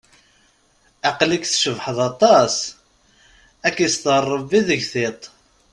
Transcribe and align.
Aql-ik 1.09 1.43
tcebḥeḍ 1.47 1.99
aṭas, 2.09 2.55
ad 3.67 3.71
k-ister 3.75 4.23
rebbi 4.37 4.59
seg 4.75 4.81
tiṭ. 4.91 5.21